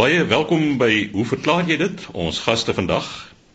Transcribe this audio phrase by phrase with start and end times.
[0.00, 2.02] Baie welkom by Hoe verklaar jy dit?
[2.16, 3.04] Ons gaste vandag,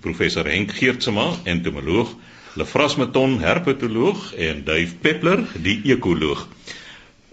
[0.05, 2.11] professor Henk Geertsma, entomoloog,
[2.53, 6.43] Lefras Meton, herpetoloog en Duif Peppler, die ekoloog.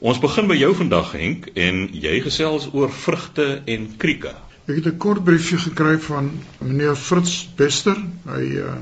[0.01, 4.33] Ons begin by jou vandag Henk en jy gesels oor vrugte en krieke.
[4.65, 6.33] Ek het 'n kort briefie gekry van
[6.65, 8.01] meneer Fritz Bester.
[8.33, 8.81] Hy uh,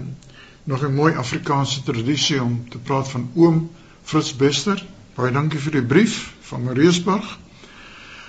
[0.62, 3.70] nog 'n mooi Afrikaanse tradisie om te praat van oom
[4.04, 4.78] Fritz Bester.
[5.16, 7.38] Baie dankie vir die brief van Mariesburg.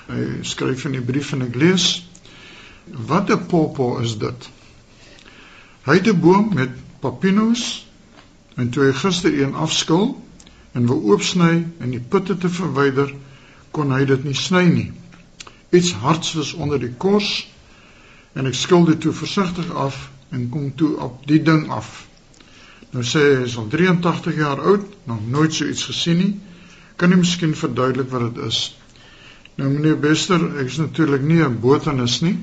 [0.08, 2.08] Hy skryf in die brief en ek lees:
[2.86, 4.50] Wat 'n popo is dit?
[5.86, 6.70] Hy het 'n boom met
[7.00, 7.86] papinos
[8.56, 10.22] en toe hy gister een afskil
[10.72, 13.14] en wou oopsny en die putte te verwyder,
[13.72, 14.92] kon hy dit nie sny nie.
[15.72, 17.48] Iets hards was onder die kors
[18.34, 22.08] en ek skil dit toe versigtig af en kom toe op die ding af.
[22.92, 26.40] Nou sê hy is al 83 jaar oud, nog nooit so iets gesien nie.
[26.96, 28.60] Kan jy miskien verduidelik wat dit is?
[29.60, 32.38] Nou meneer Bester, ek is natuurlik nie 'n botanis nie,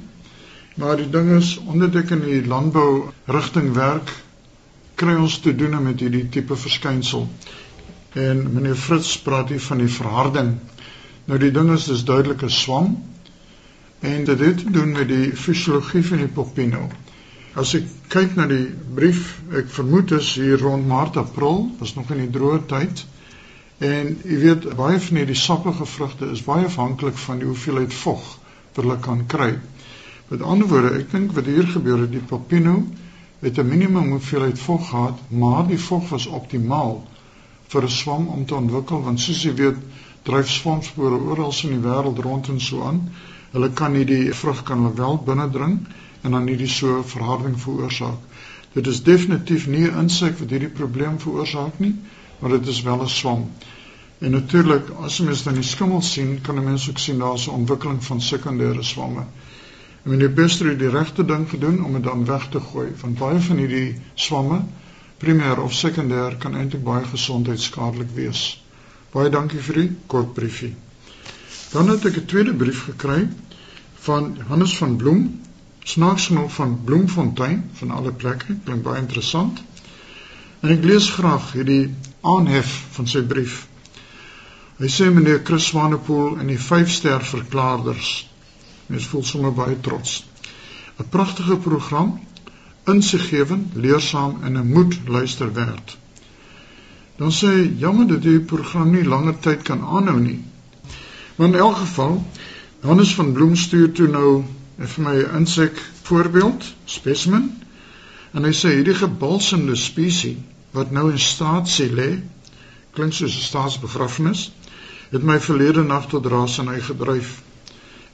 [0.76, 4.12] maar die ding is omdat ek in die landbou rigting werk,
[4.94, 7.28] kry ons te doen met hierdie tipe verskynsel.
[8.12, 10.56] En meneer Fritz praat hier van die verharding.
[11.26, 12.96] Nou die ding is dis duidelik 'n swam
[14.00, 16.88] en dit het te doen met die fisiologie van die popino.
[17.54, 22.10] As ek kyk na die brief, ek vermoed is hier rond Maart April, was nog
[22.10, 23.04] in die droë tyd.
[23.78, 28.24] En jy weet baie van hierdie sappige vrugte is baie afhanklik van die hoeveelheid vog
[28.74, 29.52] wat hulle kan kry.
[30.28, 32.80] Met ander woorde, ek dink wat hier gebeur het, die papino
[33.44, 37.06] het 'n minimum hoeveelheid vog gehad, maar die vog was optimaal
[37.68, 39.78] vir 'n swam om te ontwikkel want soos jy weet,
[40.22, 43.12] dryf swamspore oral in die wêreld rond en so aan.
[43.52, 45.78] Hulle kan nie die vrug kan hulle wel binnendring
[46.22, 48.18] en dan hierdie so verharding veroorsaak.
[48.72, 51.94] Dit is definitief nie 'n insek wat hierdie probleem veroorsaak nie
[52.38, 53.50] maar dit is wel 'n swam.
[54.18, 57.46] En natuurlik, as jy mens dan die skimmel sien, kan 'n mens ook sien daar's
[57.46, 59.24] 'n ontwikkeling van sekondêre swamme.
[60.02, 63.18] En meneer Bester het die regte ding gedoen om dit dan weg te gooi, want
[63.18, 64.62] baie van hierdie swamme,
[65.18, 68.62] primêr of sekondêr, kan eintlik baie gesondheidskadelik wees.
[69.12, 70.74] Baie dankie vir die kort briefie.
[71.70, 73.28] Dan het ek 'n tweede brief gekry
[73.94, 75.40] van Hannes van Bloem,
[75.82, 79.62] snaaks genoeg van Bloemfontein van alle plekke, klink baie interessant.
[80.60, 83.66] En ek lees graag hierdie aanhef van sy brief.
[84.78, 88.10] Hy sê meneer Chris Swanepoel en die 5-ster verklaarders.
[88.86, 90.24] Mens voel sommer baie trots.
[90.98, 92.20] 'n Pragtige program,
[92.86, 95.96] insiggewend, leersaam en 'n moed luister werd.
[97.16, 100.44] Dan sê hy jammer dat die program nie langer tyd kan aanhou nie.
[101.36, 102.26] Maar in elk geval,
[102.80, 104.44] Hannes van Bloem stuur toe nou
[104.78, 107.62] vir my 'n insek voorbeeld, specimen.
[108.32, 110.38] En hy sê hierdie gebalsemde spesies
[110.78, 112.10] wat nou in staatsie lê,
[112.94, 114.48] klink soos 'n staatsbegrafnis,
[115.10, 117.42] het my verlede nag tot rasenry gedryf.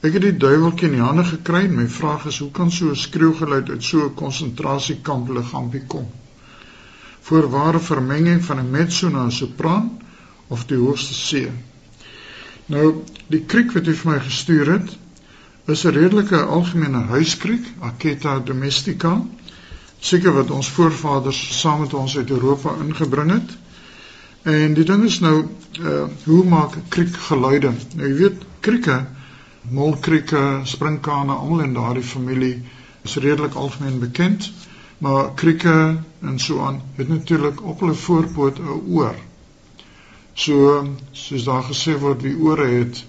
[0.04, 2.90] Ek het die duiweltjie in die hande gekry en my vraag is hoe kan so
[2.90, 6.06] 'n skreeugeluid uit so 'n konsentrasiekamp liggaampie kom?
[7.20, 9.90] Voorware vermenging van 'n mezzo na 'n sopran
[10.48, 11.50] of die hoogste C.
[12.66, 14.96] Nou, die kriek wat hy vir my gestuur het,
[15.66, 19.22] is 'n redelike algemene huiskriek, Aketa domestica
[20.04, 23.54] seker wat ons voorvaders saam met ons uit Europa ingebring het.
[24.44, 25.36] En die ding is nou
[25.80, 27.72] uh hoe maak kriek geluide?
[27.96, 28.98] Nou jy weet krieke,
[29.72, 32.58] molkrieke, sprinkane, almal in daardie familie
[33.04, 34.50] is redelik algemeen bekend,
[34.98, 39.16] maar krieke en so aan het natuurlik op hulle voorpoot 'n oor.
[40.34, 43.04] So soos daar gesê word wie ore het,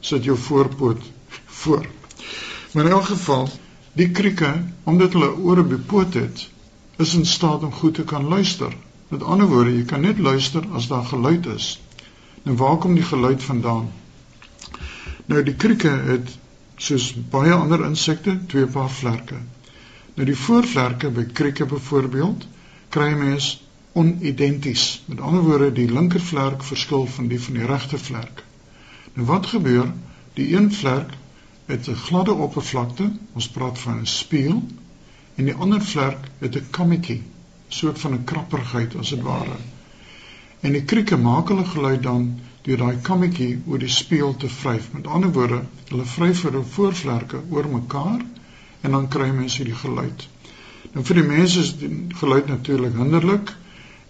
[0.00, 1.02] sit jou voorpoot
[1.46, 1.86] voor.
[2.72, 3.48] Maar in elk geval
[3.94, 4.50] Die krieke,
[4.90, 6.48] omdat hulle ore op die poot het,
[6.98, 8.74] is in staat om goed te kan luister.
[9.08, 11.68] Met ander woorde, jy kan net luister as daar geluid is.
[12.42, 13.92] Nou waar kom die geluid vandaan?
[15.30, 16.32] Nou die krieke het
[16.76, 19.38] soos baie ander insekte twee paar vlerke.
[20.14, 22.46] Nou die voorvlerke by krieke byvoorbeeld
[22.94, 23.52] kry mens
[23.94, 25.02] onidenties.
[25.06, 28.42] Met ander woorde, die linkervlerk verskil van die van die regter vlerk.
[29.14, 29.92] Nou wat gebeur?
[30.34, 31.14] Die een vlerk
[31.66, 34.62] het 'n gladde oppervlakte, ons praat van 'n spieël,
[35.34, 37.22] en die ander vlerk het 'n kammetjie,
[37.68, 39.56] soort van 'n krapperigheid as dit ware.
[40.60, 44.92] En die krieke maak hulle geluid dan deur daai kammetjie oor die spieël te vryf.
[44.92, 48.22] Met ander woorde, hulle vryf vir hulle voorvlerke oor mekaar
[48.80, 50.28] en dan kry mense hierdie geluid.
[50.92, 51.90] Nou vir die mense is die
[52.20, 53.52] geluid natuurlik hinderlik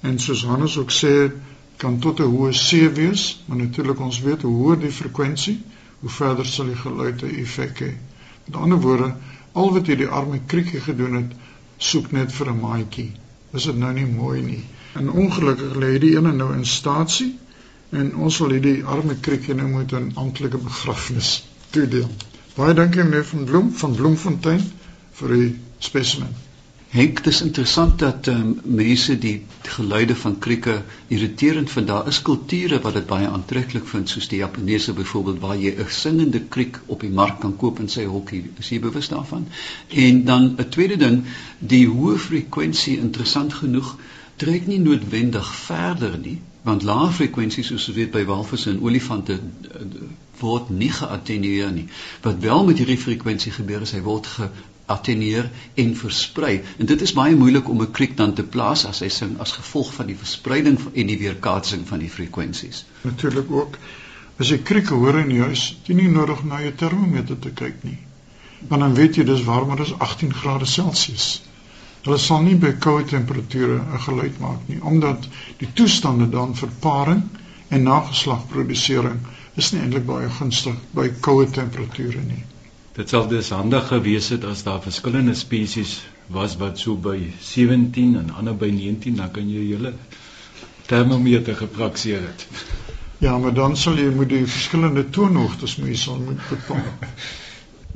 [0.01, 1.33] en soos Hannes ook sê,
[1.77, 5.59] kan tot 'n hoë C wees, maar natuurlik ons weet hoe hoër die frekwensie,
[6.05, 7.93] hoe verder sal die geluid 'n effek hê.
[8.45, 9.15] Met ander woorde,
[9.53, 11.31] al wat hierdie arme kriekie gedoen het,
[11.91, 13.13] soek net vir 'n maatjie.
[13.53, 14.65] Is dit nou nie mooi nie?
[15.01, 17.31] En ongelukkig lê hierdie ene nou in staatsie
[17.91, 22.11] en ons sal hierdie arme kriekie nou moet 'n amptelike begrafnis toedeel.
[22.55, 24.63] Baie dankie meneer van Bloem van Bloemfontein
[25.13, 26.37] vir die spesimen.
[26.95, 30.75] Henk, dit is interessant dat um, mense die geluide van krieke
[31.09, 31.89] irriterend vind.
[31.91, 35.91] Daar is kulture wat dit baie aantreklik vind, soos die Japaneese byvoorbeeld waar jy 'n
[35.91, 38.45] singende kriek op die mark kan koop in sy hokkie.
[38.63, 39.49] Is jy bewus daarvan?
[39.89, 41.25] En dan 'n tweede ding,
[41.59, 43.97] die hoë frekwensie interessant genoeg
[44.37, 49.41] trek nie noodwendig verder nie, want lae frekwensies soos weet by walvisse en olifante
[50.39, 51.89] word nie geattenueer nie.
[52.23, 54.31] Wat wel met hierdie frekwensie gebeur is hy word
[54.87, 56.63] ge attenueer en versprei.
[56.79, 59.53] En dit is baie moeilik om 'n kriek dan te plaas as hy sing as
[59.53, 62.85] gevolg van die verspreiding en die weerkaatsing van die frekwensies.
[63.03, 63.79] Natuurlik ook
[64.39, 67.83] as jy krieke hoor in die huis, jy nie nodig na jou termometer te kyk
[67.83, 67.99] nie.
[68.69, 71.43] Want dan weet jy dis warmer as 18 grade Celsius.
[72.05, 75.29] Hulle sal nie by koue temperature 'n geluid maak nie omdat
[75.59, 77.23] die toestande dan vir paring
[77.69, 79.21] en nageslagprodusering
[79.57, 82.45] is nie eintlik baie gunstig by koue temperature nie.
[82.95, 85.97] Dit sal dus handig gewees het as daar verskillende spesies
[86.31, 89.91] was wat so by 17 en ander by 19 dan kan jy julle
[90.87, 92.47] termometer geprakseer het.
[93.19, 96.87] Ja, maar dan sal jy moet die verskillende toonhoogtes moet jy sal moet bepaal.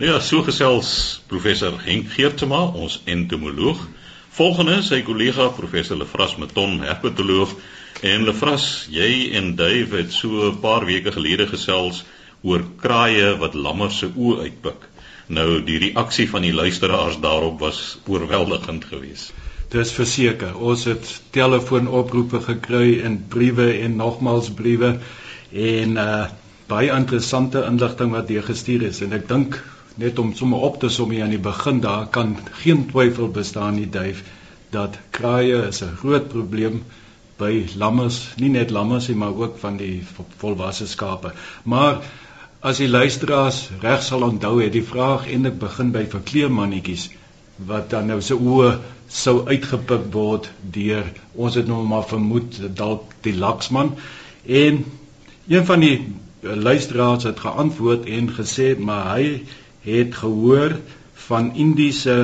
[0.02, 0.90] Nou ja, so gesels
[1.30, 3.86] professor Henk Geertsma, ons entomoloog.
[4.34, 7.54] Volgende sy kollega professor Lefras Meton, herpetoloog.
[8.02, 12.02] En Lefras, jy en Dave het so 'n paar weke gelede gesels
[12.42, 14.88] oor kraaie wat lammer se oë uitpik.
[15.28, 19.32] Nou die reaksie van die luisteraars daarop was oorweldigend geweest.
[19.69, 20.54] Dis verseker.
[20.56, 24.96] Ons het telefoonoproepe gekry en briewe en nogmals briewe
[25.52, 26.26] en uh
[26.69, 29.54] baie interessante inligting wat deur gestuur is en ek dink
[29.96, 33.78] net om sommer op te som hier aan die begin daar kan geen twyfel bestaan
[33.80, 34.20] nie duif
[34.75, 36.82] dat kraaie is 'n groot probleem
[37.38, 40.02] by lammers, nie net lammers nie, maar ook van die
[40.42, 41.32] volwasse skape.
[41.62, 42.02] Maar
[42.60, 47.08] as die luisteraars reg sal onthou het die vraag eintlik begin by verkleermannetjies
[47.69, 48.72] wat dan nou se oë
[49.19, 53.94] sou uitgepik word deur ons het nou maar vermoed dalk die laksman.
[54.46, 54.84] En
[55.49, 55.96] een van die
[56.43, 59.40] luisteraars het geantwoord en gesê maar hy
[59.87, 60.76] het gehoor
[61.28, 62.19] van Indiese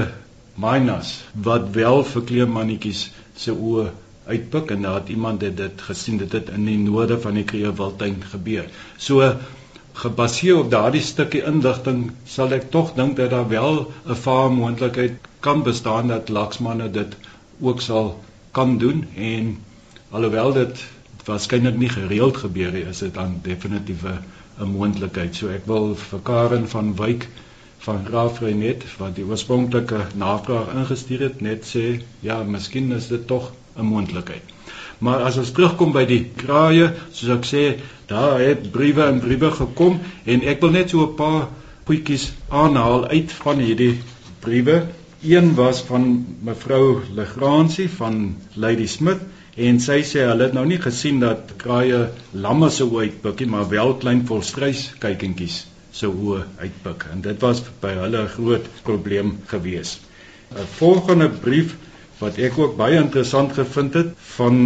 [0.54, 1.16] mynas
[1.46, 3.90] wat wel verkleermannetjies se oë
[4.26, 4.70] uitpik.
[4.70, 8.66] En daar het iemand dit gesien dit het in die noorde van die Kreeuwiltuin gebeur.
[8.96, 9.34] So
[10.02, 12.00] gebaseer op daardie stukkie inligting
[12.36, 13.76] sal ek tog dink dat daar wel
[14.14, 15.14] 'n vaar moontlikheid
[15.46, 17.16] kan bestaan dat laksmanne dit
[17.60, 18.08] ook sal
[18.58, 19.58] kan doen en
[20.10, 20.84] alhoewel dit
[21.24, 26.20] waarskynlik nie gereeld gebeur nie is dit dan definitief 'n moontlikheid so ek wil vir
[26.30, 27.28] Karen van Wyk
[27.86, 31.86] van Graafreinet wat die oorspronklike navraag ingestuur het net sê
[32.20, 34.54] ja miskien is dit tog 'n moontlikheid
[34.98, 37.64] Maar as ons terugkom by die kraaie, soos ek sê,
[38.06, 41.48] daar het briewe en briewe gekom en ek wil net so 'n paar
[41.88, 43.98] goedjies aanhaal uit van hierdie
[44.40, 44.86] briewe.
[45.24, 49.20] Een was van mevrou Legrandsie van Lady Smith
[49.56, 53.50] en sy sê hulle het nou nie gesien dat kraaie lamme se oë uitpik nie,
[53.50, 58.66] maar wel klein volstruis kykentjies se oë uitpik en dit was by hulle 'n groot
[58.82, 59.98] probleem gewees.
[60.50, 61.76] 'n Volgende brief
[62.20, 64.56] wat ek ook baie interessant gevind het van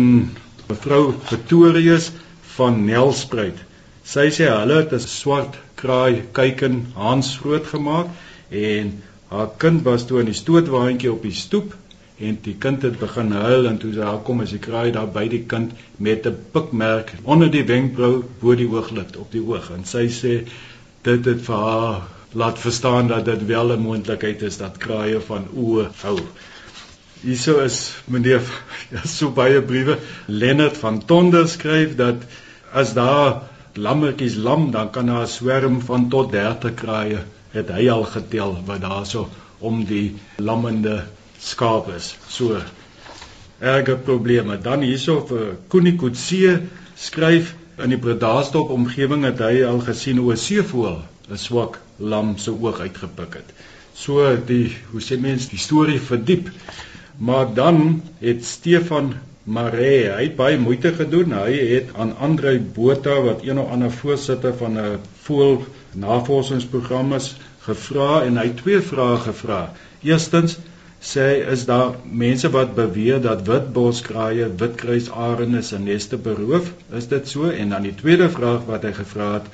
[0.69, 2.11] mevrou Pretorius
[2.57, 3.57] van Nelspruit.
[4.05, 8.09] Sy sê hulle het 'n swart kraai kuiken Hans groot gemaak
[8.51, 11.75] en haar kind was toe in die stootwaandjie op die stoep
[12.19, 15.11] en die kind het begin huil en toe sy daar kom is die kraai daar
[15.17, 19.71] by die kind met 'n pikmerk onder die wenkbrau bo die ooglid op die oog
[19.77, 20.35] en sy sê
[21.03, 22.03] dit het vir haar
[22.33, 26.19] laat verstaan dat dit wel 'n moontlikheid is dat kraaie van oë hou.
[27.23, 28.43] Hierso is meneer
[28.95, 29.99] ja so baie briewe.
[30.27, 32.23] Lennard van Tonder skryf dat
[32.73, 33.43] as daar
[33.75, 38.59] lammetjies lam, dan kan daar 'n swerm van tot 30 kraaie het hy al getel
[38.67, 41.05] wat daarso om die lammende
[41.41, 42.17] skaap is.
[42.29, 42.61] So
[43.59, 44.59] erge probleme.
[44.59, 46.61] Dan hierso vir Koenikutse
[46.95, 52.39] skryf in die Bredasdorp omgewing het hy al gesien hoe 'n seevoël 'n swak lam
[52.39, 53.49] se oog uitgepik het.
[53.95, 56.51] So die hoe sê mense die storie verdiep.
[57.19, 61.33] Maar dan het Stefan Maree, hy het baie moeite gedoen.
[61.35, 67.37] Hy het aan Andre Botha wat een of ander voorsitter van 'n voël navorsingsprogram is,
[67.65, 69.73] gevra en hy twee vrae gevra.
[70.03, 70.59] Eerstens
[71.01, 76.73] sê is daar mense wat beweer dat witboskraaie, witkruisarends en neste beroof?
[76.93, 77.51] Is dit so?
[77.51, 79.51] En dan die tweede vraag wat hy gevra het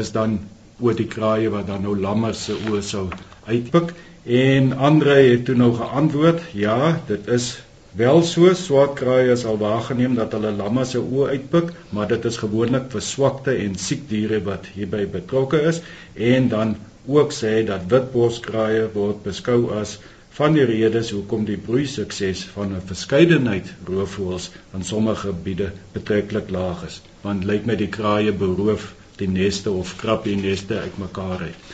[0.00, 0.40] is dan
[0.80, 3.08] oor die kraaie wat dan nou lammers se oë sou
[3.46, 3.92] uitpik
[4.24, 7.62] En Andre het toe nou geantwoord: "Ja, dit is
[7.92, 8.54] wel so.
[8.54, 12.86] Swart kraaie is al waargeneem dat hulle lamme se oë uitpik, maar dit is gewoonlik
[12.94, 15.80] vir swakte en siek diere wat hierby betrokke is
[16.14, 16.76] en dan
[17.06, 19.98] ook sê dat witborskraaie word beskou as
[20.38, 26.50] van die redes hoekom die broei sukses van 'n verskeidenheid roofvoëls in sommige gebiede betreklik
[26.50, 31.40] laag is want lyk my die kraaie beroof die neste of krap die neste uitmekaar
[31.50, 31.72] uit.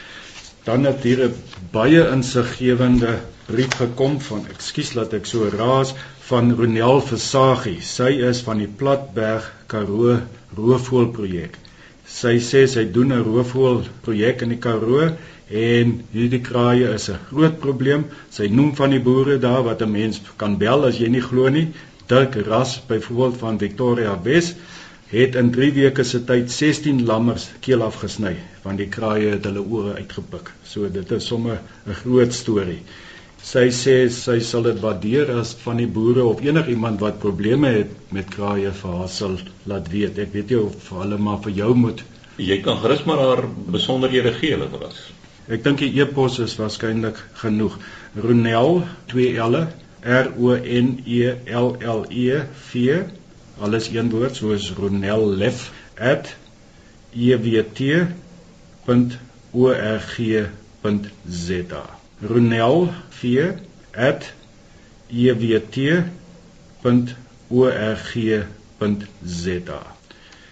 [0.65, 1.35] Dan het hier 'n
[1.73, 5.95] baie insiggewende brief gekom van ekskuus laat ek so raas
[6.29, 7.81] van Ronel Versagie.
[7.81, 10.19] Sy is van die Platberg Karoo
[10.57, 11.57] roofvoëlprojek.
[12.09, 15.09] Sy sê sy doen 'n roofvoëlprojek in die Karoo
[15.49, 18.05] en hierdie kraaie is 'n groot probleem.
[18.31, 21.49] Sy noem van die boere daar wat 'n mens kan bel as jy nie glo
[21.49, 21.69] nie.
[22.07, 24.55] Dirk Ras byvoorbeeld van Victoria Wes
[25.11, 28.35] het in 3 weke se tyd 16 lammers keel afgesny
[28.65, 30.51] want die kraaie het hulle ore uitgepik.
[30.69, 32.83] So dit is sommer 'n groot storie.
[33.43, 37.91] Sy sê sy sal dit waardeer as van die boere of enigiemand wat probleme het
[38.13, 40.19] met kraaie vir haar sal laat weet.
[40.19, 42.03] Ek weet nie of hulle maar vir jou moet.
[42.37, 44.99] Jy kan gerus maar haar besonderhede gee, hulle was.
[45.49, 47.79] Ek dink die e-pos is waarskynlik genoeg.
[48.17, 49.57] Ronel 2 L
[50.05, 53.01] R O N E L L E V
[53.59, 55.73] alles een woord soos Ronel Lef
[57.15, 57.59] @ewt.org.za.
[62.21, 63.51] Ronel V
[65.11, 65.87] @ewt.org.za.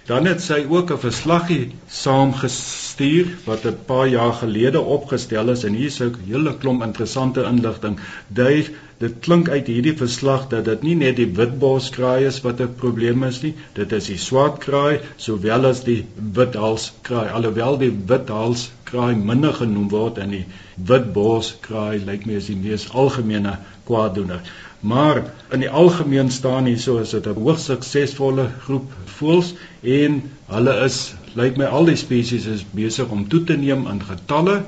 [0.07, 5.75] Dan het sy ook 'n verslaggie saamgestuur wat 'n paar jaar gelede opgestel is en
[5.75, 7.99] hier is 'n hele klomp interessante inligting.
[8.29, 12.75] Dui dit klink uit hierdie verslag dat dit nie net die witborskraai is wat 'n
[12.83, 16.07] probleem is nie, dit is die swartkraai sowel as die
[16.39, 17.29] withalskraai.
[17.29, 20.45] Alhoewel die withalskraai minder genoem word en die
[20.77, 24.41] witborskraai lyk my is die mees algemene kwaaddoener.
[24.81, 29.55] Maar in die algemeen staan hier so is dit 'n hoogs suksesvolle groep voëls
[29.87, 30.19] en
[30.51, 30.99] hulle is
[31.39, 34.61] lyk my al die spesies is besig om toe te neem in getalle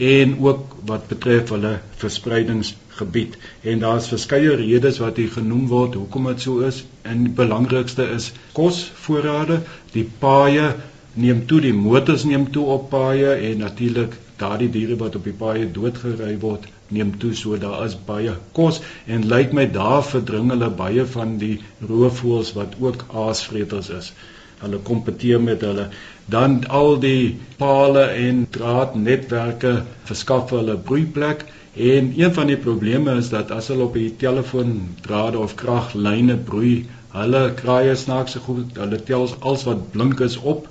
[0.00, 3.36] en ook wat betref hulle verspreidingsgebied.
[3.62, 6.84] En daar's verskeie redes wat hier genoem word hoekom dit so is.
[7.02, 9.60] En die belangrikste is kosvoorrade.
[9.92, 10.70] Die paaie
[11.14, 15.36] neem toe die motors neem toe op paaie en natuurlik daardie diere wat op die
[15.36, 17.34] paaie doodgery word neem toe.
[17.34, 21.56] So daar is baie kos en lyk my daar verdring hulle baie van die
[21.92, 24.12] roofvoëls wat ook aasvreters is.
[24.60, 25.88] Hulle kompeteer met hulle.
[26.30, 29.74] Dan al die pale en draadnetwerke
[30.10, 31.44] verskaf hulle broeiplek.
[31.74, 36.74] En een van die probleme is dat as hulle op die telefoondrade of kraglyne broei,
[37.14, 40.68] hulle kraaie snaakse goed, hulle tel als wat blink is op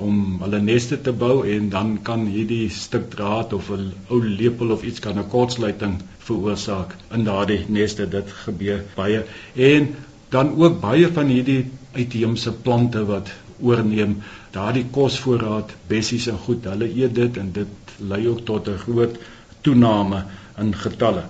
[0.00, 4.70] om hulle neste te bou en dan kan hierdie stuk draad of 'n ou lepel
[4.76, 5.96] of iets kan 'n kortsluiting
[6.28, 8.08] veroorsaak in daardie neste.
[8.08, 9.24] Dit gebeur baie.
[9.54, 9.94] En
[10.28, 13.30] dan ook baie van hierdie uitheemse plante wat
[13.60, 14.16] oorneem.
[14.54, 19.18] Daardie kosvoorraad bessies en goed hulle eet dit en dit lei ook tot 'n groot
[19.60, 20.24] toename
[20.58, 21.24] in getalle.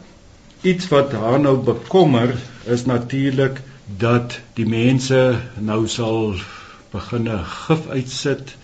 [0.62, 3.60] Iets wat haar nou bekommer is natuurlik
[3.98, 6.34] dat die mense nou sal
[6.92, 8.56] beginne gif uitsit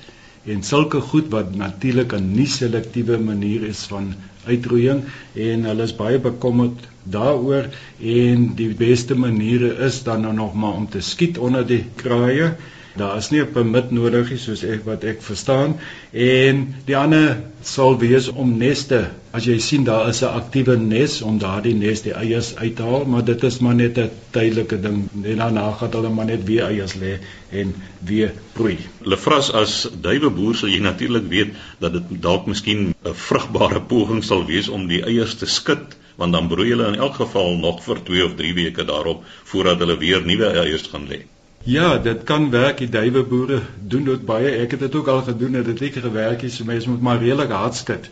[0.45, 4.15] en sulke goed wat natuurlik 'n nie selektiewe manier is van
[4.47, 6.87] uitroeiing en hulle is baie bekommerd
[7.17, 7.69] daaroor
[8.01, 12.55] en die beste maniere is dan nou nog maar om te skiet onder die kraaie
[12.97, 15.75] Daar is nie 'n permit nodig nie soos ek wat ek verstaan
[16.13, 19.01] en die ander sal wees om neste.
[19.33, 22.83] As jy sien daar is 'n aktiewe nes om daardie nes die eiers uit te
[22.83, 25.09] haal, maar dit is maar net 'n tydelike ding.
[25.25, 27.19] En daarna gaan hulle maar net weer eiers lê
[27.51, 28.79] en weer broei.
[29.01, 34.47] Lefras as duiweboer sal jy natuurlik weet dat dit dalk miskien 'n vrugbare poging sal
[34.47, 38.03] wees om die eiers te skud want dan broei hulle in elk geval nog vir
[38.03, 41.36] 2 of 3 weke daarop voordat hulle weer nuwe eiers gaan lê.
[41.67, 42.79] Ja, dit kan werk.
[42.79, 44.53] Die duiweboere doen dit baie.
[44.63, 45.59] Ek het dit ook al gedoen.
[45.67, 46.45] Dit het gewerk.
[46.47, 48.07] So mense moet maar redelik hard skud.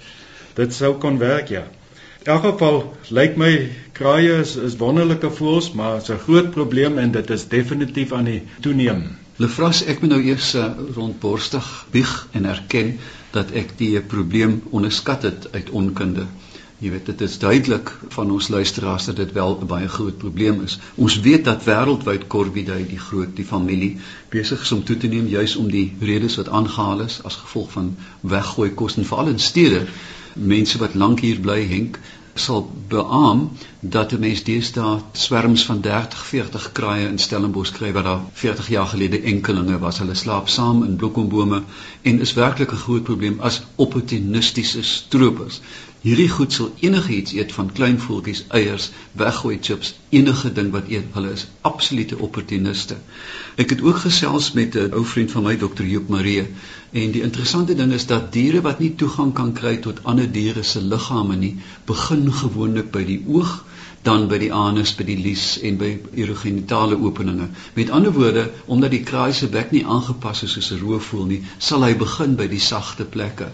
[0.59, 1.63] Dit sou kon werk, ja.
[2.25, 2.81] In elk geval
[3.15, 3.53] lyk my
[3.93, 8.25] kraaie is, is wonderlike voëls, maar dit's 'n groot probleem en dit is definitief aan
[8.25, 9.03] die toeneem.
[9.37, 12.99] Lefras, ek moet nou eers uh, rondborstig bieg en erken
[13.31, 16.27] dat ek die probleem onderskat het uit onkunde.
[16.85, 20.61] Jy weet dit is duidelik van ons luisteraars dat dit wel 'n baie groot probleem
[20.63, 20.79] is.
[20.95, 23.97] Ons weet dat wêreldwyd Corvidae die groot die familie
[24.29, 27.71] besig is om toe te neem juis om die redes wat aangehaal is as gevolg
[27.73, 29.87] van weggooi kos en veral in stede
[30.35, 31.99] mense wat lank hier bly henk
[32.35, 33.51] sal beamoen
[33.81, 38.69] dat 'n mens deesdae swerms van 30, 40 kraaie in Stellenbosch kry wat daar 40
[38.69, 39.99] jaar gelede enkelinge was.
[39.99, 41.63] Hulle slaap saam in bloekombome
[42.03, 45.61] en is werklik 'n groot probleem as opportunistiese stroopers
[46.05, 51.07] Hierdie goed sal enigiets eet van klein voeltjies, eiers, weggooi chips, enige ding wat eet.
[51.15, 52.99] Hulle is absolute opportuniste.
[53.65, 55.87] Ek het ook gesels met 'n ou vriend van my, Dr.
[55.93, 56.43] Joop Marie,
[56.93, 60.63] en die interessante ding is dat diere wat nie toegang kan kry tot ander diere
[60.63, 61.55] se liggame nie,
[61.87, 63.65] begin gewoonlik by die oog
[64.03, 67.49] dan by die anus, by die lies en by urogenitale openinge.
[67.75, 71.43] Met ander woorde, omdat die kraai se bek nie aangepas is soos 'n roofvoël nie,
[71.59, 73.49] sal hy begin by die sagte plekke.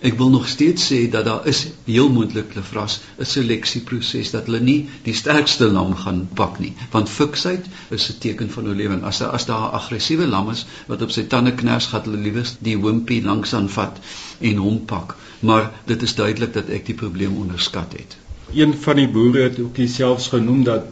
[0.00, 4.60] Ek wil nog steeds sê dat daar is heel moontlik lefras 'n seleksieproses dat hulle
[4.60, 9.02] nie die sterkste lam gaan pak nie, want fiksheid is 'n teken van oorlewing.
[9.02, 12.46] As as daar 'n aggressiewe lam is wat op sy tande kners, gaan hulle liewer
[12.58, 13.98] die hompie langs aanvat
[14.40, 15.16] en hom pak.
[15.40, 18.16] Maar dit is duidelik dat ek die probleem onderskat het
[18.54, 20.84] een van die boere het ook selfs genoem dat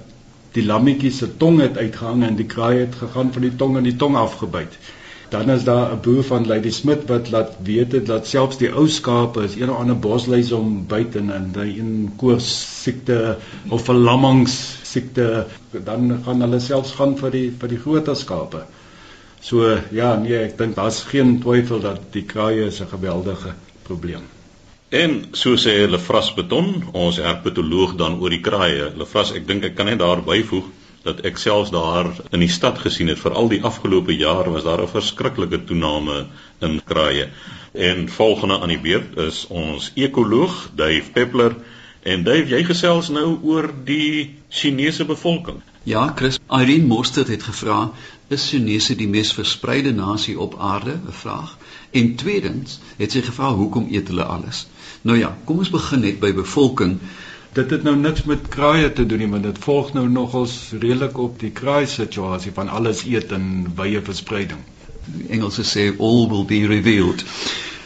[0.52, 3.82] die lammetjie se tong het uitgehang en die kraai het gegaan van die tong en
[3.82, 4.78] die tong afgebyt.
[5.28, 8.70] Dan is daar 'n boer van Lady Smit wat laat weet het dat selfs die
[8.72, 13.36] ou skape is een of ander bosluis om byt en hy een koors siekte
[13.68, 15.46] of verlammings siekte
[15.84, 18.62] dan gaan hulle selfs gaan vir die vir die groter skape.
[19.40, 24.22] So ja, nee, ek dink daar's geen twyfel dat die kraaie 'n geweldige probleem.
[24.88, 28.92] En so sê Lefras Beton, ons herpetoloog dan oor die kraaie.
[28.96, 30.64] Lefras, ek dink ek kan net daar byvoeg
[31.06, 34.66] dat ek selfs daar in die stad gesien het vir al die afgelope jaar was
[34.66, 36.26] daar 'n verskriklike toename
[36.60, 37.28] in kraaie.
[37.72, 41.56] En volgende aan die beurt is ons ekoloog, Dave Peppler.
[42.02, 45.62] En Dave, jy gesels nou oor die Chinese bevolking.
[45.82, 47.92] Ja, Chris, Irene Mostert het gevra,
[48.28, 50.98] is Chinese die mees verspreide nasie op aarde?
[51.06, 51.56] 'n Vraag.
[51.90, 54.66] En tweedens het sy gevra, hoekom eet hulle alles?
[55.02, 56.98] Nou ja, kom ons begin net by bevolking.
[57.56, 61.18] Dit het nou niks met kraaie te doen nie, want dit volg nou nogals redelik
[61.26, 63.46] op die kraai situasie van alles eet en
[63.78, 64.58] wye verspreiding.
[65.06, 67.24] Die Engelse sê all will be revealed.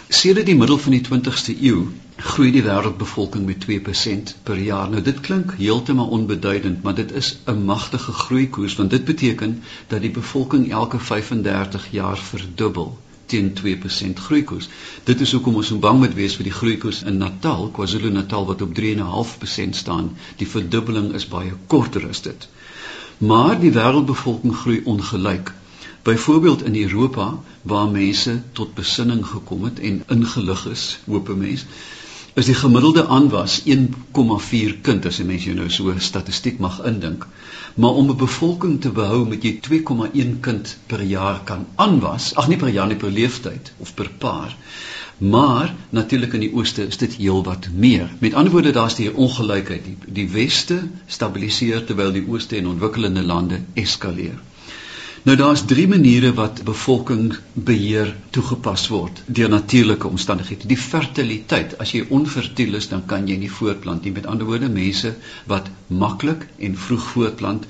[0.08, 1.84] Sedert die middel van die 20ste eeu
[2.30, 4.90] groei die wêreldbevolking met 2% per jaar.
[4.90, 10.00] Nou dit klink heeltemal onbeduidend, maar dit is 'n magtige groeikoers want dit beteken dat
[10.00, 12.98] die bevolking elke 35 jaar verdubbel
[13.32, 14.68] teen 2% groeikoers.
[15.08, 18.64] Dit is hoekom ons so bang moet wees vir die groeikoers in Natal, KwaZulu-Natal wat
[18.66, 20.10] op 3.5% staan.
[20.42, 22.48] Die verdubbeling is baie korter as dit.
[23.20, 25.54] Maar die wêreldbevolking groei ongelyk.
[26.02, 27.28] Byvoorbeeld in Europa
[27.62, 31.66] waar mense tot besinning gekom het en ingelig is, hoop 'n mens,
[32.34, 37.26] is die gemiddelde aanwas 1,4 kind as jy mens jou nou so statistiek mag indink.
[37.74, 42.48] Maar om 'n bevolking te behou met jy 2,1 kind per jaar kan aanwas, ag
[42.48, 44.56] nie per jaar nie per leeftyd of per paar.
[45.18, 48.08] Maar natuurlik in die ooste is dit heelwat meer.
[48.18, 49.84] Met ander woorde daar's die ongelykheid.
[49.84, 54.38] Die, die weste stabiliseer terwyl die ooste en ontwikkelende lande eskaleer.
[55.22, 60.68] Nou daar's drie maniere wat bevolkingsbeheer toegepas word deur natuurlike omstandighede.
[60.70, 64.14] Die fertiliteit, as jy onfertiel is, dan kan jy nie voortplant nie.
[64.16, 65.10] Met ander woorde, mense
[65.50, 67.66] wat maklik en vroeg voortplant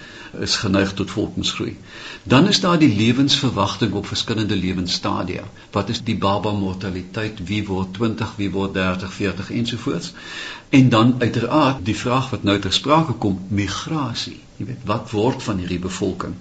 [0.47, 1.75] is geneig tot volkingsgroei.
[2.23, 5.43] Dan is daar die lewensverwagting op verskillende lewensstadia.
[5.75, 7.43] Wat is die baba mortaliteit?
[7.51, 10.13] Wie word 20, wie word 30, 40 ensovoorts?
[10.69, 14.39] En dan uiteraard die vraag wat nou ter sprake kom, migrasie.
[14.63, 16.39] Jy weet, wat word van hierdie bevolking?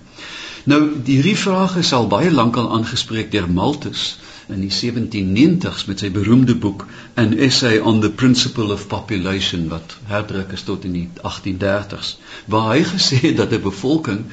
[0.63, 4.17] Nou hierdie vraag is al baie lank al aangespreek deur Malthus
[4.49, 9.95] in die 1790s met sy beroemde boek An Essay on the Principle of Population wat
[10.09, 12.15] herdruk is tot in die 1830s
[12.51, 14.25] waar hy gesê het dat 'n bevolking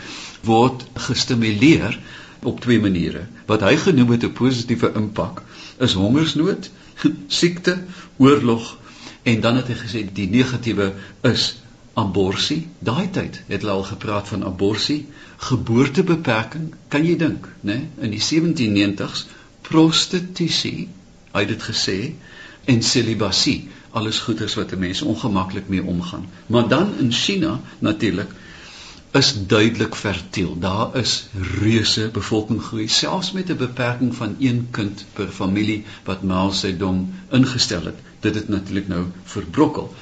[0.43, 2.01] word gestimuleer
[2.43, 3.27] op twee maniere.
[3.47, 5.43] Wat hy genoem het 'n positiewe impak
[5.79, 6.71] is hongersnood,
[7.41, 7.79] siekte,
[8.17, 8.79] oorlog
[9.23, 11.57] en dan het hy gesê die negatiewe is
[11.95, 12.67] abortus.
[12.79, 15.03] Daai tyd het hulle al gepraat van abortus,
[15.37, 17.83] geboortebeperking, kan jy dink, né?
[18.01, 19.27] In die 1790s
[19.67, 20.89] prostitusie,
[21.33, 21.99] hy het dit gesê,
[22.67, 26.27] en celibasie, alles goeders wat 'n mens ongemaklik mee omgaan.
[26.47, 28.31] Maar dan in China natuurlik
[29.13, 30.59] is duidelik fertiel.
[30.59, 31.29] Daar is
[31.61, 37.85] reuse bevolkingsgroei selfs met 'n beperking van 1 kind per familie wat Mao Zedong ingestel
[37.85, 37.99] het.
[38.21, 39.95] Dit het natuurlik nou verbrokkel.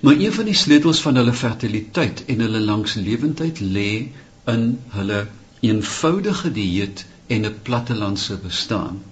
[0.00, 4.08] Maar een van die sleutels van hulle fertiliteit en hulle langslewendheid lê
[4.44, 5.26] in hulle
[5.60, 9.02] eenvoudige dieet en 'n plattelandse bestaan.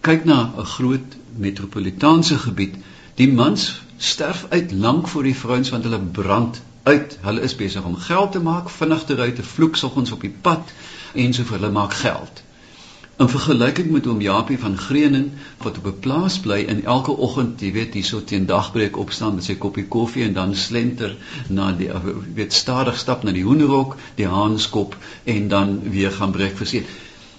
[0.00, 2.74] Kyk na 'n groot metropolitaanse gebied,
[3.14, 7.18] die mans sterf uit lank voor die vrouens want hulle brand uit.
[7.20, 10.34] Hulle is besig om geld te maak, vinnig te ry te vloek soggens op die
[10.40, 10.72] pad
[11.14, 12.42] en so vir hulle maak geld.
[13.16, 15.32] In vergelyking met oom Japie van Greenen
[15.64, 19.44] wat op 'n plaas bly en elke oggend, jy weet, hierso teen dagbreek opstaan met
[19.44, 21.16] sy koppie koffie en dan slenter
[21.48, 21.88] na die
[22.34, 26.92] weet stadig stap na die hoenderhok, die haanskop en dan weer gaan breakfast eet.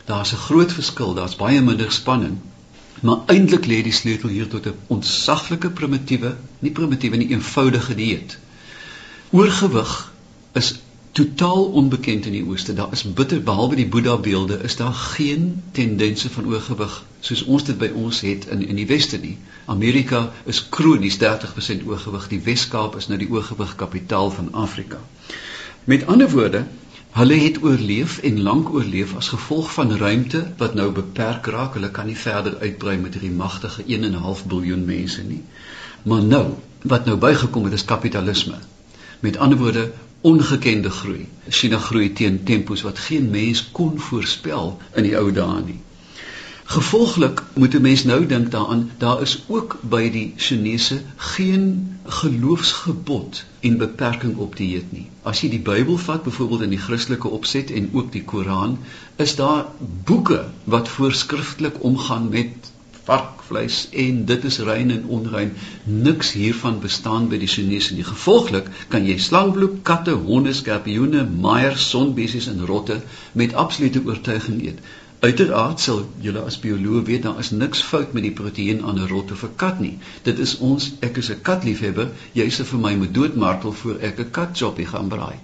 [0.05, 2.37] Daar's 'n groot verskil, daar's baie minder spanning.
[3.01, 8.37] Maar eintlik lê die sleutel hier tot 'n ontsaglike primitiewe, nie primitiewe nie, eenvoudige dieet.
[9.29, 10.13] Oorgewig
[10.53, 10.79] is
[11.17, 12.73] totaal onbekend in die ooste.
[12.77, 17.63] Daar is bitter behalwe die Boeddha beelde is daar geen tendense van oorgewig soos ons
[17.65, 19.33] dit by ons het in in die weste nie.
[19.65, 22.27] Amerika is kronies 30% oorgewig.
[22.33, 25.01] Die Wes-Kaap is nou die oorgewig kapitaal van Afrika.
[25.89, 26.65] Met ander woorde,
[27.17, 31.73] hulle het oorleef en lank oorleef as gevolg van ruimte wat nou beperk raak.
[31.79, 35.43] Hulle kan nie verder uitbrei met hierdie magtige 1.5 miljard mense nie.
[36.03, 36.45] Maar nou,
[36.83, 38.61] wat nou bygekom het is kapitalisme.
[39.19, 41.27] Met ander woorde, ongekende groei.
[41.49, 45.79] China groei teen tempos wat geen mens kon voorspel in die ou dae nie.
[46.67, 51.63] Gevolglik moet 'n mens nou dink daaraan, daar is ook by die Chinese geen
[52.03, 55.09] geloofsgebod en beperking op dieet nie.
[55.23, 58.77] As jy die Bybel vat, byvoorbeeld in die Christelike opset en ook die Koran,
[59.15, 59.65] is daar
[60.03, 62.71] boeke wat voorskrifklik omgaan met
[63.07, 65.53] varkvleis en dit is rein en onrein.
[65.83, 68.05] Niks hiervan bestaan by die Chinese nie.
[68.07, 73.01] Gevolglik kan jy slangbloed, katte, honde, skorpioene, maiers, sonbesies en rotte
[73.33, 74.81] met absolute oortuiging eet.
[75.19, 79.07] Uiteraard sal julle as bioloog weet daar is niks fout met die proteïen aan 'n
[79.09, 79.97] rot of 'n kat nie.
[80.27, 84.19] Dit is ons ek is 'n katliefhebber, jy sê vir my moet doodmartel voor ek
[84.19, 85.39] 'n katchoppie gaan braai.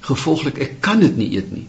[0.00, 1.66] Gevolglik ek kan dit nie eet nie.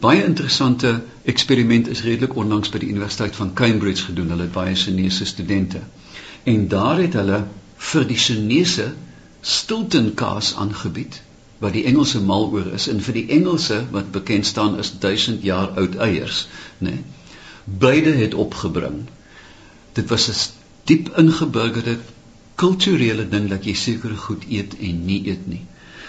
[0.00, 4.30] Baie interessante eksperiment is redelik onlangs by die Universiteit van Cambridge gedoen.
[4.34, 5.80] Hulle het baie Chinese studente.
[6.44, 7.46] En daar het hulle
[7.92, 8.92] vir die Chinese
[9.40, 11.22] Stilton kaas aangebied
[11.58, 15.44] wat die Engelse mal oor is en vir die Engelse wat bekend staan is 1000
[15.46, 16.46] jaar oud eiers,
[16.78, 16.90] nê.
[16.90, 17.04] Nee,
[17.64, 19.06] beide het opgebring.
[19.96, 20.36] Dit was 'n
[20.84, 21.96] diep ingeburgerde
[22.54, 25.64] kulturele ding dat jy sekere goed eet en nie eet nie.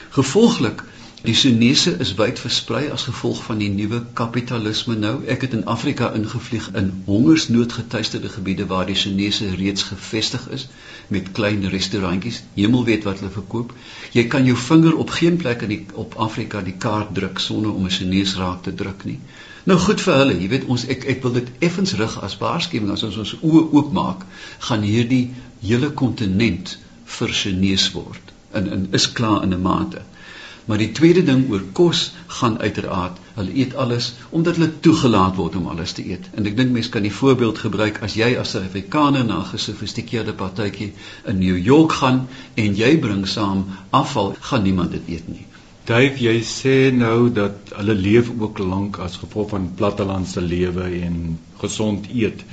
[0.10, 0.84] Gevolglik
[1.26, 5.14] Die Chinese is wyd versprei as gevolg van die nuwe kapitalisme nou.
[5.26, 10.68] Ek het in Afrika ingevlieg in hongersnoodgetuisterde gebiede waar die Chinese reeds gevestig is
[11.08, 12.44] met klein restaurantjies.
[12.54, 13.74] Hemel weet wat hulle verkoop.
[14.14, 17.74] Jy kan jou vinger op geen plek in die op Afrika die kaart druk sonder
[17.74, 19.20] om 'n Chinese raak te druk nie.
[19.64, 20.36] Nou goed vir hulle.
[20.42, 23.64] Jy weet ons ek ek wil dit effens rig as waarskuwing as ons ons oë
[23.72, 24.22] oopmaak,
[24.70, 25.34] gaan hierdie
[25.66, 28.34] hele kontinent vir Chinese word.
[28.54, 30.06] In in is klaar in 'n mate.
[30.68, 32.00] Maar die tweede ding oor kos
[32.40, 36.28] gaan uiteraard, hulle eet alles omdat hulle toegelaat word om alles te eet.
[36.36, 39.52] En ek dink mense kan die voorbeeld gebruik as jy as 'n Afrikaner na 'n
[39.52, 40.90] gesofistikeerde partytjie
[41.26, 45.46] in New York gaan en jy bring saam afval, gaan niemand dit eet nie.
[45.88, 51.40] Dave, jy sê nou dat hulle leef ook lank as gevolg van plattelandse lewe en
[51.62, 52.44] gesond eet.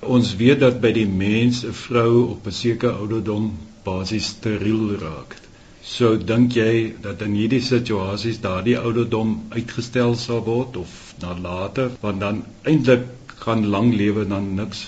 [0.00, 3.52] Ons weet dat by die mens 'n vrou op 'n sekere ouderdom
[3.84, 5.36] basies steriel raak.
[5.82, 11.90] So dink jy dat in hierdie situasies daardie ouderdom uitgestel sal word of na later?
[12.00, 13.08] Want dan eintlik
[13.42, 14.84] gaan lang lewe dan niks.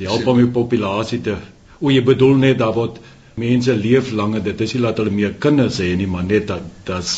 [0.00, 1.36] Help om die populasie te
[1.80, 3.00] o jy bedoel net daar word
[3.40, 6.66] mense leef langer dit is nie dat hulle meer kinders hê nie maar net dat
[6.90, 7.14] dat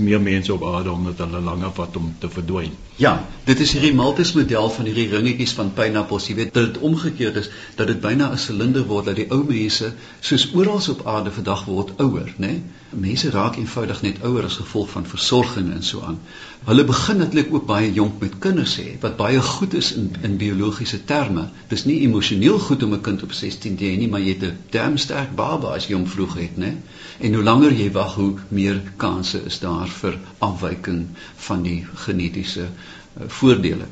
[0.00, 2.72] meer mense op aarde omdat hulle langer vat om te verdwyn.
[3.00, 3.12] Ja,
[3.44, 6.28] dit is hierdie Malthus model van hierdie ringetjies van pineappels.
[6.28, 9.92] Jy weet dit omgekeerd is dat dit byna 'n silinder word dat die ou mense
[10.20, 12.46] soos oral op aarde vandag word ouer, né?
[12.46, 12.62] Nee?
[12.90, 16.18] Mense raak eenvoudig net ouer as gevolg van versorging en so aan.
[16.64, 20.36] Hulle begin natuurlik ook baie jonk met kinders hê wat baie goed is in in
[20.36, 21.46] biologiese terme.
[21.70, 24.44] Dis nie emosioneel goed om 'n kind op 16 te hê nie, maar jy het
[24.44, 26.76] 'n damsterk baba as jy hom vroeg het, né?
[27.18, 32.60] En hoe langer jy wag, hoe meer kanse is daar vir afwyking van die genetiese
[32.60, 33.86] uh, voordele.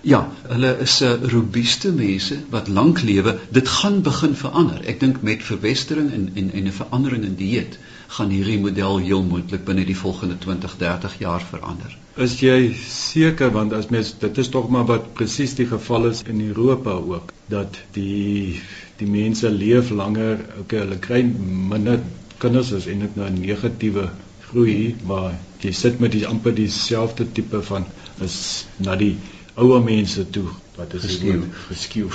[0.00, 3.38] Ja, hulle is 'n uh, robuuste mense wat lank lewe.
[3.50, 4.80] Dit gaan begin verander.
[4.84, 9.22] Ek dink met verwestering en en en 'n verandering in dieet gaan hierdie model heel
[9.22, 11.96] moontlik binne die volgende 20, 30 jaar verander.
[12.16, 16.22] Is jy seker want as mens dit is tog maar wat presies die geval is
[16.22, 18.60] in Europa ook dat die
[18.96, 21.98] die mense leef langer, okay, hulle kry minder
[22.38, 24.08] kinders is eintlik nou 'n negatiewe
[24.48, 27.86] groei maar jy sit met die amper dieselfde tipe van
[28.22, 29.16] is na die
[29.56, 31.42] ouer mense toe wat is geskew.
[31.68, 32.08] geskew.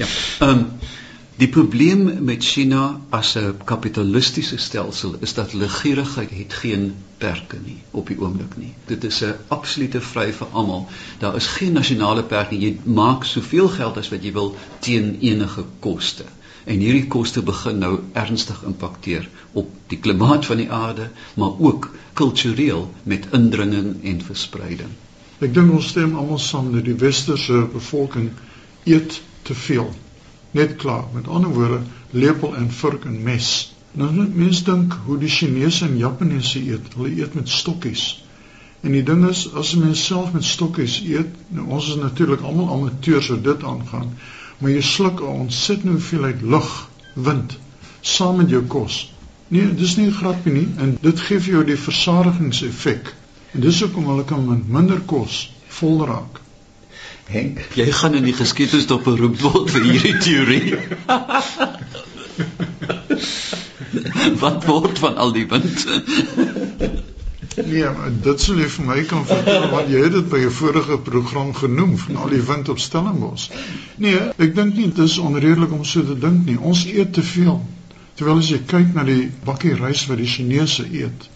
[0.00, 0.06] Ja.
[0.40, 0.66] Ehm um,
[1.36, 7.58] die probleem met China as 'n kapitalistiese stelsel is dat hulle gierigheid het geen perke
[7.64, 11.72] nie op die oomblik nie dit is 'n absolute vry vir almal daar is geen
[11.72, 16.24] nasionale perk nie jy maak soveel geld as wat jy wil teen enige koste
[16.64, 21.90] en hierdie koste begin nou ernstig impakteer op die klimaat van die aarde, maar ook
[22.12, 24.94] kultureel met indringing en verspreiding.
[25.44, 28.30] Ek dink ons stem almal saam dat die westerse bevolking
[28.88, 29.90] eet te veel.
[30.54, 31.04] Net klaar.
[31.14, 33.48] Met ander woorde, lepel en vurk en mes.
[33.92, 36.94] Nou mense dink hoe die Chinese en Japaneese eet.
[36.94, 38.06] Hulle eet met stokkies.
[38.84, 42.40] En die ding is as 'n mens self met stokkies eet, nou ons is natuurlik
[42.40, 44.12] almal amateurs wat dit aangaan.
[44.58, 47.58] maar jy sluk 'n ontsettende hoeveelheid lug, wind
[48.00, 49.12] saam met jou kos.
[49.48, 53.14] Nee, dis nie 'n grapie nie en dit gee vir jou die versadigingseffek.
[53.52, 56.40] En dis hoekom hulle kan met minder kos vol raak.
[57.32, 60.76] Henk, jy gaan in die geskiedenis op beroep word vir hierdie teorie.
[64.42, 65.86] Wat word van al die wind?
[67.54, 70.50] Nee, maar dit sou jy vir my kan vertel want jy het dit by jou
[70.56, 73.46] vorige program genoem van al die wind op Stellenbosch.
[74.02, 76.58] Nee, ek dink nie dit is onredelik om so te dink nie.
[76.58, 77.60] Ons eet te veel.
[78.18, 81.28] Terwyl as jy kyk na die bakkie rys wat die Chinese eet,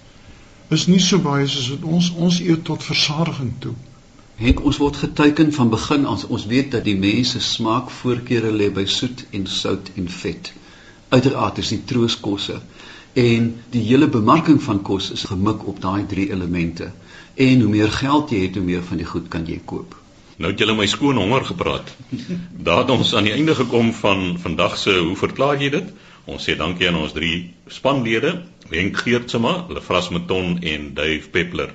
[0.75, 3.75] is nie so baie soos wat ons ons eet tot versadiging toe.
[4.39, 8.85] Henk, ons word geteken van begin as ons weet dat die mense smaakvoorkeure lê by
[8.87, 10.53] soet en sout en vet.
[11.11, 12.61] Uiteraard is die trooskosse
[13.19, 16.93] en die hele bemarking van kos is gemik op daai drie elemente.
[17.35, 19.97] En hoe meer geld jy het, hoe meer van die goed kan jy koop.
[20.39, 21.91] Nou het julle my skoon honger gepraat.
[22.69, 25.91] Daar het ons aan die einde gekom van vandag se hoe verklaar jy dit?
[26.31, 28.37] Ons sê dankie aan ons drie spanlede,
[28.71, 31.75] Henk Geertsma, Lefras Meton en Dave Peppler.